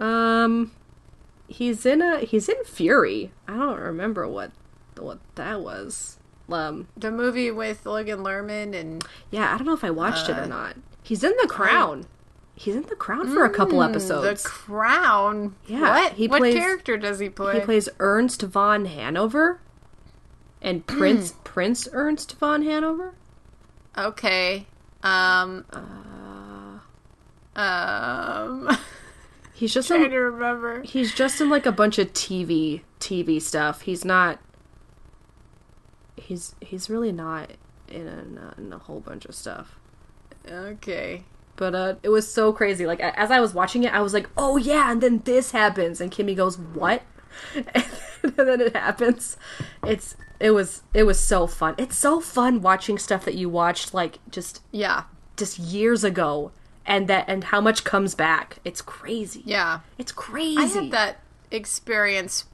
[0.00, 0.72] Um,
[1.46, 3.30] he's in a he's in Fury.
[3.46, 4.50] I don't remember what
[4.98, 6.15] what that was.
[6.50, 10.36] Um, The movie with Logan Lerman and yeah, I don't know if I watched it
[10.38, 10.76] or not.
[11.02, 12.06] He's in The Crown.
[12.54, 14.42] He's in The Crown for a couple episodes.
[14.42, 14.48] The.
[14.48, 15.54] Crown.
[15.66, 16.12] Yeah, What?
[16.14, 17.58] he what plays- character does he play?
[17.58, 19.60] He plays Ernst von Hanover
[20.62, 23.14] and Prince Prince Ernst von Hanover.
[23.98, 24.66] Okay.
[25.02, 25.64] Um.
[25.72, 28.76] Uh, Um.
[29.54, 30.82] He's just trying in, to remember.
[30.82, 33.82] he's just in like a bunch of TV TV stuff.
[33.82, 34.38] He's not.
[36.16, 37.50] He's he's really not
[37.88, 39.78] in a, in a whole bunch of stuff.
[40.50, 41.24] Okay.
[41.56, 42.86] But uh, it was so crazy.
[42.86, 46.00] Like as I was watching it, I was like, "Oh yeah!" And then this happens,
[46.00, 47.02] and Kimmy goes, "What?"
[47.54, 49.36] and then it happens.
[49.84, 51.74] It's it was it was so fun.
[51.78, 55.04] It's so fun watching stuff that you watched like just Yeah.
[55.36, 56.52] just years ago,
[56.84, 58.58] and that and how much comes back.
[58.64, 59.42] It's crazy.
[59.46, 59.80] Yeah.
[59.96, 60.58] It's crazy.
[60.58, 62.44] I had that experience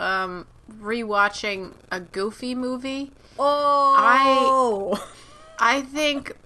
[0.00, 0.46] um
[0.80, 3.12] rewatching a goofy movie.
[3.38, 5.08] Oh,
[5.58, 6.36] I think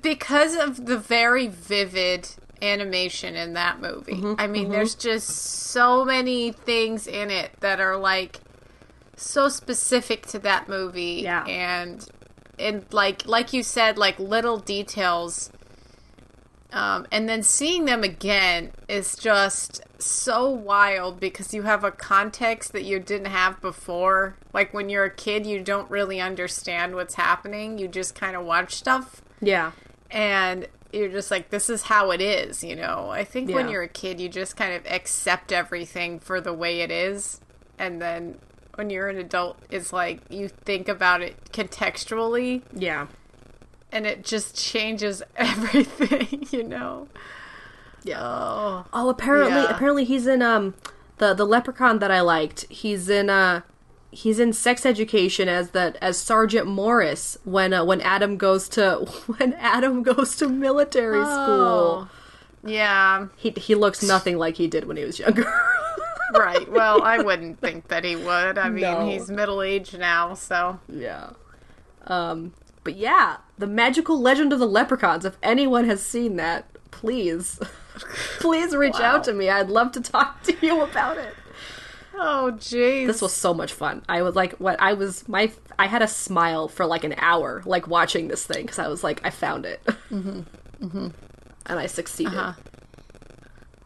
[0.00, 2.28] because of the very vivid
[2.60, 4.12] animation in that movie.
[4.14, 8.40] Mm-hmm, I mean, there's just so many things in it that are like
[9.16, 11.44] so specific to that movie Yeah.
[11.44, 12.06] and
[12.58, 15.50] and like like you said like little details
[16.72, 22.72] um, and then seeing them again is just so wild because you have a context
[22.72, 24.36] that you didn't have before.
[24.52, 27.78] Like when you're a kid, you don't really understand what's happening.
[27.78, 29.72] You just kind of watch stuff yeah,
[30.10, 33.08] and you're just like, this is how it is, you know?
[33.10, 36.80] I think when you're a kid, you just kind of accept everything for the way
[36.80, 37.40] it is.
[37.78, 38.38] And then
[38.74, 43.06] when you're an adult, it's like you think about it contextually yeah,
[43.92, 47.08] and it just changes everything, you know?
[48.02, 48.20] yeah.
[48.20, 48.84] Oh.
[48.92, 49.70] Oh, apparently, Yeah.
[49.74, 50.74] apparently he's in um
[51.18, 52.66] the the leprechaun that I liked.
[52.68, 53.60] He's in uh
[54.10, 58.96] he's in sex education as that as Sergeant Morris when uh, when Adam goes to
[59.38, 62.08] when Adam goes to military school.
[62.08, 62.08] Oh.
[62.64, 65.44] Yeah, He he looks nothing like he did when he was younger.
[66.34, 66.70] right.
[66.70, 68.56] Well, I wouldn't think that he would.
[68.56, 69.04] I mean, No.
[69.08, 70.78] he's middle aged now, so.
[70.88, 71.30] yeah.
[72.06, 72.52] Um.
[72.84, 75.24] But yeah, the magical legend of the leprechauns.
[75.24, 77.60] If anyone has seen that, please,
[78.40, 79.16] please reach Wow.
[79.16, 79.48] out to me.
[79.48, 81.34] I'd love to talk to you about it.
[82.14, 83.06] Oh, jeez.
[83.06, 84.02] This was so much fun.
[84.08, 87.62] I was like, what I was my I had a smile for like an hour,
[87.64, 90.40] like watching this thing because I was like, I found it, mm-hmm.
[90.84, 91.08] Mm-hmm.
[91.66, 92.34] and I succeeded.
[92.34, 92.52] Uh-huh.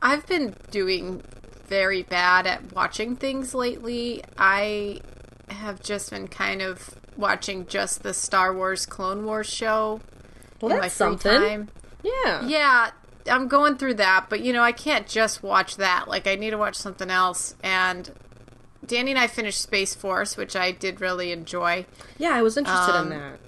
[0.02, 1.22] I've been doing
[1.66, 4.22] very bad at watching things lately.
[4.36, 5.00] I
[5.48, 10.00] have just been kind of watching just the Star Wars Clone Wars show
[10.60, 11.32] Well, in my free something.
[11.40, 11.68] time.
[12.02, 12.46] Yeah.
[12.46, 12.90] Yeah,
[13.30, 16.06] I'm going through that, but you know, I can't just watch that.
[16.08, 17.54] Like, I need to watch something else.
[17.62, 18.10] And
[18.86, 21.86] Danny and I finished Space Force, which I did really enjoy.
[22.18, 23.38] Yeah, I was interested Um, in that.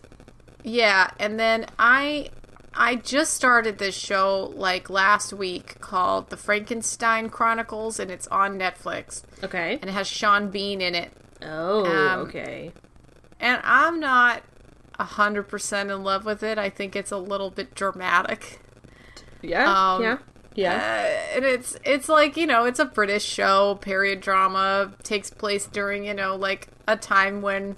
[0.65, 2.31] Yeah, and then I
[2.75, 8.59] I just started this show like last week called The Frankenstein Chronicles and it's on
[8.59, 9.79] Netflix Okay.
[9.81, 11.13] and it has Sean Bean in it.
[11.43, 12.73] Oh, um, okay.
[13.41, 14.43] And I'm not
[14.99, 16.59] a 100% in love with it.
[16.59, 18.61] I think it's a little bit dramatic.
[19.43, 19.95] Yeah.
[19.95, 20.15] um, yeah.
[20.15, 20.19] Uh,
[20.55, 21.37] Yeah.
[21.37, 26.05] and it's it's like, you know, it's a British show, period drama, takes place during,
[26.05, 27.77] you know, like a time when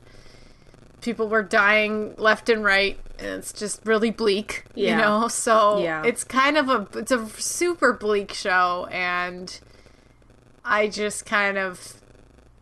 [1.03, 4.91] people were dying left and right and it's just really bleak, Yeah.
[4.93, 5.29] you know.
[5.29, 6.03] So Yeah.
[6.07, 9.61] it's kind of a it's a super bleak show and
[10.65, 12.00] I just kind of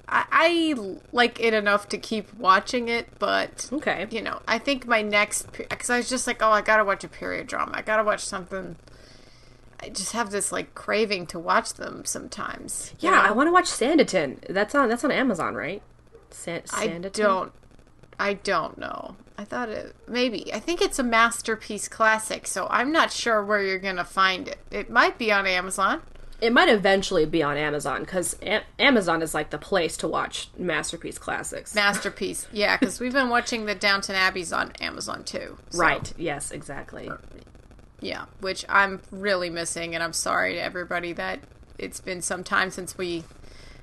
[0.08, 4.06] I, I like it enough to keep watching it, but okay.
[4.10, 7.04] you know, I think my next because I was just like, oh, I gotta watch
[7.04, 7.72] a period drama.
[7.74, 8.76] I gotta watch something.
[9.80, 12.94] I just have this like craving to watch them sometimes.
[13.00, 13.22] you Yeah, know?
[13.22, 14.40] I want to watch Sanditon.
[14.48, 15.82] That's on that's on Amazon, right?
[16.30, 17.52] San- I don't.
[18.20, 19.16] I don't know.
[19.36, 20.52] I thought it maybe.
[20.52, 24.58] I think it's a masterpiece classic, so I'm not sure where you're gonna find it.
[24.70, 26.02] It might be on Amazon.
[26.40, 30.50] It might eventually be on Amazon because a- Amazon is like the place to watch
[30.56, 31.74] masterpiece classics.
[31.74, 35.58] Masterpiece, yeah, because we've been watching the Downton Abbeys on Amazon too.
[35.70, 36.12] so- Right.
[36.16, 36.50] Yes.
[36.52, 37.10] Exactly.
[38.00, 41.40] Yeah, which I'm really missing, and I'm sorry to everybody that
[41.78, 43.24] it's been some time since we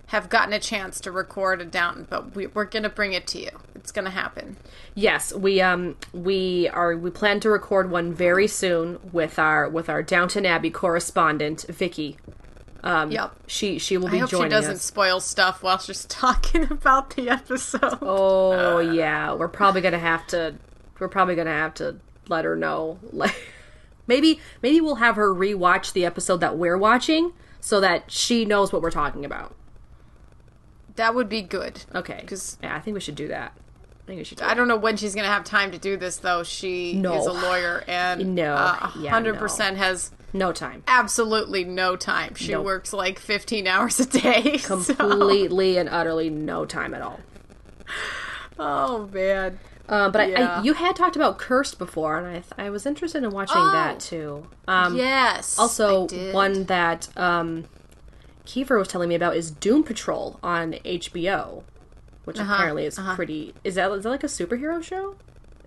[0.10, 3.26] have gotten a chance to record a Downton, but we, we're going to bring it
[3.28, 3.50] to you.
[3.74, 4.58] It's gonna happen.
[4.96, 9.90] Yes, we um we are we plan to record one very soon with our with
[9.90, 12.18] our Downton Abbey correspondent Vicky.
[12.86, 13.36] Um, Yep.
[13.48, 14.18] She she will be.
[14.18, 14.82] I hope she doesn't us.
[14.84, 17.98] spoil stuff while she's talking about the episode.
[18.02, 20.56] Oh yeah, we're probably gonna have to.
[21.00, 21.98] We're probably gonna have to
[22.30, 23.00] let her know.
[23.12, 23.36] Like
[24.08, 28.72] maybe maybe we'll have her rewatch the episode that we're watching so that she knows
[28.72, 29.56] what we're talking about.
[30.96, 31.84] That would be good.
[31.94, 33.54] Okay, 'Cause- yeah, I think we should do that.
[34.06, 34.38] I think we should.
[34.38, 36.44] Do I don't know when she's gonna have time to do this though.
[36.44, 37.18] She No.
[37.20, 38.54] is a lawyer and No.
[38.54, 40.84] uh, Yeah, hundred percent has no time.
[40.88, 42.36] absolutely no time.
[42.36, 42.66] She Nope.
[42.66, 44.58] works like fifteen hours a day.
[44.60, 47.20] so- Completely and utterly no time at all.
[48.58, 49.60] Oh man.
[49.88, 50.60] Um, but I, Yeah.
[50.60, 53.58] I, you had talked about Cursed before, and I, th- I was interested in watching
[53.60, 53.72] Oh.
[53.72, 54.48] that too.
[54.68, 55.60] Um, yes.
[55.60, 57.66] also, I one that um,
[58.46, 61.64] Kiefer was telling me about is Doom Patrol on HBO,
[62.26, 63.54] which Uh-huh, apparently is pretty.
[63.64, 65.16] Is that is that like a superhero show?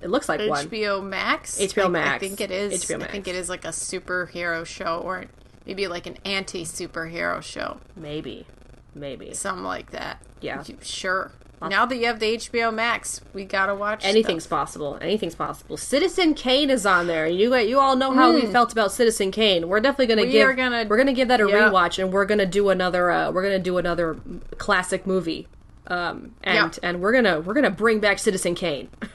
[0.01, 0.67] It looks like one.
[0.69, 1.59] HBO Max.
[1.59, 2.85] HBO I- I, think it is.
[2.85, 3.09] HBO Max.
[3.09, 5.25] I think it is like a superhero show, or
[5.67, 8.47] maybe like an anti-superhero show, Maybe,
[8.95, 10.21] maybe something like that.
[10.41, 10.63] Yeah.
[10.83, 11.33] Sure.
[11.61, 14.61] Now that you have the HBO Max, we gotta watch anything's stuff.
[14.61, 14.97] possible.
[15.01, 15.77] Anything's possible.
[15.77, 17.27] Citizen Kane is on there.
[17.27, 19.67] You you all know how we felt about Citizen Kane.
[19.69, 20.27] We're definitely gonna Mm.
[20.27, 23.11] We give are gonna- we're gonna give that a rewatch, and we're gonna do another
[23.11, 24.17] uh, we're gonna do another
[24.59, 25.49] classic movie.
[25.89, 26.89] Um, and Yeah.
[26.89, 28.89] and we're gonna we're gonna bring back Citizen Kane.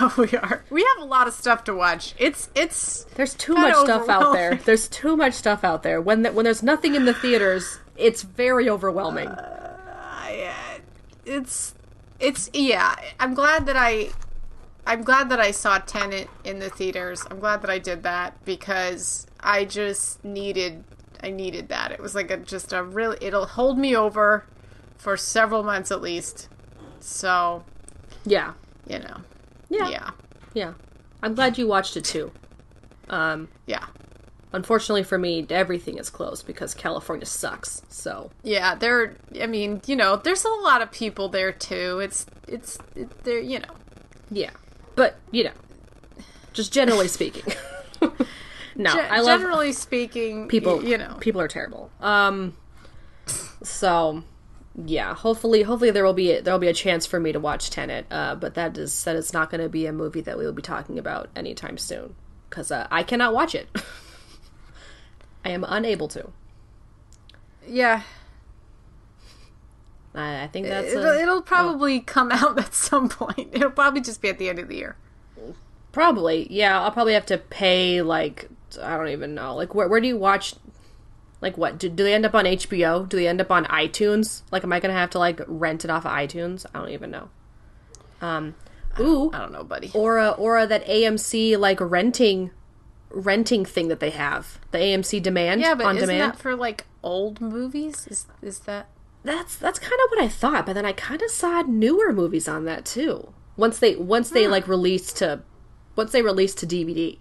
[0.00, 0.64] Yeah, we are.
[0.70, 2.14] We have a lot of stuff to watch.
[2.16, 4.54] It's it's There's too much stuff out there.
[4.54, 6.00] There's too much stuff out there.
[6.00, 9.28] When th- when there's nothing in the theaters, it's very overwhelming.
[9.28, 10.78] Uh,
[11.26, 11.74] it's
[12.18, 12.94] it's yeah.
[13.20, 14.08] I'm glad that I
[14.86, 17.22] I'm glad that I saw Tenet in the theaters.
[17.30, 20.82] I'm glad that I did that because I just needed
[21.22, 21.92] I needed that.
[21.92, 24.46] It was like a just a really it'll hold me over
[25.04, 26.48] for several months at least.
[26.98, 27.62] So,
[28.24, 28.54] yeah,
[28.86, 29.18] you know.
[29.68, 30.10] yeah, Yeah.
[30.54, 30.72] yeah.
[31.22, 32.32] I'm glad you watched it too.
[33.10, 33.84] Um, Yeah.
[34.54, 37.82] unfortunately for me, everything is closed because California sucks.
[37.90, 41.98] So Yeah, there I mean, you know, there's a lot of people there too.
[42.00, 43.74] It's it's it, there, you know.
[44.30, 44.52] yeah,
[44.96, 45.56] but you know,
[46.54, 47.52] just generally speaking.
[48.74, 50.82] no, I love generally speaking, people.
[50.82, 51.18] you know.
[51.20, 51.90] people are terrible.
[52.00, 52.54] Um,
[53.62, 54.22] so
[54.82, 57.70] yeah, hopefully, hopefully there will be there will be a chance for me to watch
[57.70, 58.06] Tenet.
[58.10, 60.52] Uh, but that is that is not going to be a movie that we will
[60.52, 62.14] be talking about anytime soon
[62.50, 63.68] because uh, I cannot watch it.
[65.44, 66.30] I am unable to.
[67.66, 68.02] Yeah,
[70.14, 73.50] I, I think that's it'll, a, it'll probably come out at some point.
[73.52, 74.96] It'll probably just be at the end of the year.
[75.92, 76.80] probably yeah.
[76.80, 78.48] I'll probably have to pay like
[78.80, 80.54] I don't even know like where where do you watch.
[81.44, 81.76] Like what?
[81.76, 83.06] Do, do they end up on HBO?
[83.06, 84.40] Do they end up on iTunes?
[84.50, 86.64] Like, am I gonna have to like rent it off of iTunes?
[86.74, 87.28] I don't even know.
[88.22, 88.54] Um,
[88.98, 89.90] ooh, I don't know, buddy.
[89.92, 92.50] or a, or a, that AMC like renting
[93.10, 96.32] renting thing that they have the AMC demand yeah, but on isn't demand.
[96.32, 98.06] that for like old movies?
[98.06, 98.88] Is is that?
[99.22, 102.48] that's that's kind of what I thought, but then I kind of saw newer movies
[102.48, 103.34] on that too.
[103.58, 105.42] Once they once they like released to
[105.94, 107.18] once they released to DVD.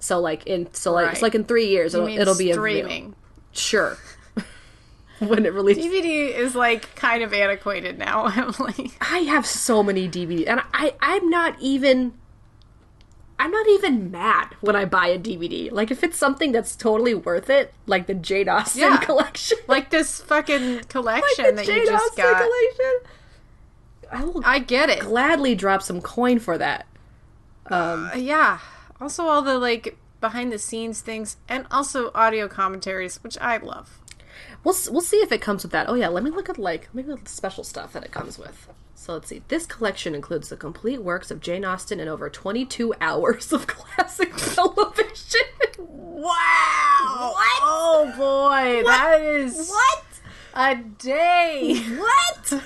[0.00, 3.14] So like in so like it's like in three years it'll, it'll be streaming?
[3.52, 3.96] Sure.
[5.20, 5.84] when it releases.
[5.84, 8.92] DVD is like kind of antiquated now, Emily.
[9.00, 12.14] I have so many DVDs, and I I'm not even.
[13.38, 15.72] I'm not even mad when I buy a DVD.
[15.72, 18.98] Like if it's something that's totally worth it, like the Jane Austen Yeah.
[18.98, 22.42] collection, Like this fucking like collection the that Jane you just Austen got.
[22.42, 23.00] collection.
[24.12, 25.00] I will I get it.
[25.00, 26.86] gladly drop some coin for that.
[27.66, 28.58] Uh, yeah.
[29.00, 33.98] Also, all the like behind the scenes things, and also audio commentaries, which I love.
[34.62, 35.88] We'll we'll see if it comes with that.
[35.88, 38.04] Oh yeah, let me look at like let me look at the special stuff that
[38.04, 38.68] it comes with.
[38.94, 39.42] So let's see.
[39.48, 44.36] This collection includes the complete works of Jane Austen and over 22 hours of classic
[44.36, 45.40] television.
[45.78, 47.32] Wow!
[47.34, 47.60] What?
[47.62, 50.04] Oh boy, that is what?
[50.52, 51.82] a day.
[51.96, 52.62] What?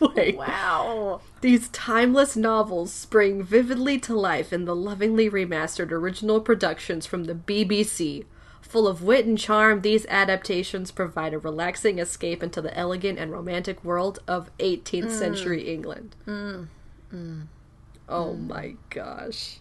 [0.14, 0.36] Wait.
[0.36, 1.20] Wow.
[1.44, 7.34] These timeless novels spring vividly to life in the lovingly remastered original productions from the
[7.34, 8.24] BBC.
[8.62, 13.30] Full of wit and charm, these adaptations provide a relaxing escape into the elegant and
[13.30, 15.10] romantic world of 18th mm.
[15.10, 16.16] century England.
[16.26, 16.68] Mm,
[17.12, 17.42] mm.
[18.08, 19.58] Oh my gosh.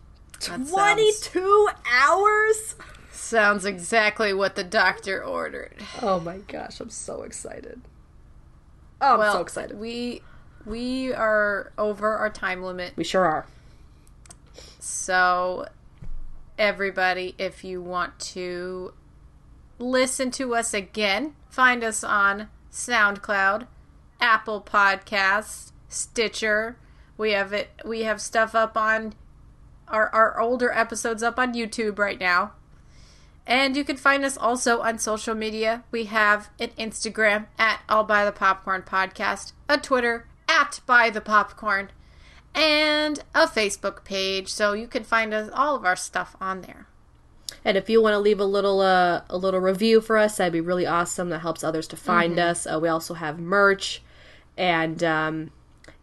[0.47, 2.75] That 22 hours?
[3.11, 5.83] Sounds exactly what the doctor ordered.
[6.01, 7.81] Oh my gosh, I'm so excited.
[9.01, 9.77] Oh, I'm Well, so excited.
[9.77, 10.21] We
[10.65, 12.93] we are over our time limit.
[12.95, 13.45] We sure are.
[14.79, 15.67] So
[16.57, 18.93] everybody, if you want to
[19.79, 23.67] listen to us again, find us on SoundCloud,
[24.21, 26.77] Apple Podcasts, Stitcher.
[27.17, 27.69] We have it.
[27.85, 29.13] We have stuff up on
[29.87, 32.53] our our older episodes up on YouTube right now.
[33.45, 35.83] And you can find us also on social media.
[35.91, 40.27] We have an Instagram at All By the Popcorn Podcast, a Twitter
[40.59, 41.89] at By the Popcorn,
[42.55, 44.47] and a Facebook page.
[44.49, 46.87] So you can find us all of our stuff on there.
[47.65, 50.51] And if you want to leave a little uh, a little review for us, that'd
[50.53, 51.29] be really awesome.
[51.29, 52.49] That helps others to find Mm-hmm.
[52.49, 52.67] us.
[52.67, 54.01] Uh, we also have merch,
[54.57, 55.51] and um,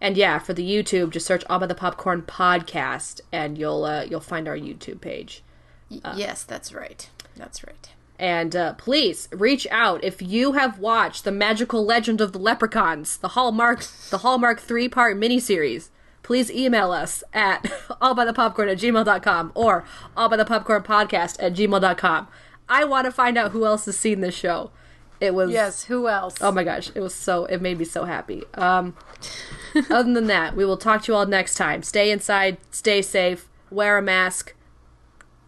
[0.01, 4.05] and yeah, for the YouTube, just search All by the Popcorn Podcast, and you'll uh,
[4.05, 5.42] you'll find our YouTube page.
[5.90, 7.11] Y- yes, that's right.
[7.36, 7.90] That's right.
[8.21, 13.16] And uh, please reach out if you have watched the Magical Legend of the Leprechauns,
[13.16, 15.89] the Hallmark the Hallmark three part miniseries.
[16.23, 17.62] Please email us at
[18.03, 19.87] allbythepopcorn at gmail.com or
[20.18, 22.29] allbythepopcornpodcast at gmail.com.
[22.68, 24.71] I want to find out who else has seen this show.
[25.18, 26.37] It was Yes, who else?
[26.43, 28.43] Oh my gosh, it was so it made me so happy.
[28.53, 28.97] Um
[29.91, 31.83] other than that, we will talk to you all next time.
[31.83, 34.53] Stay inside, stay safe, wear a mask.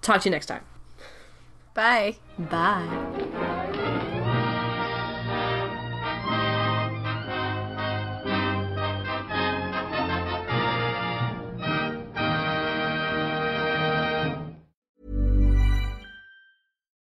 [0.00, 0.62] Talk to you next time.
[1.74, 2.16] Bye.
[2.38, 3.48] Bye.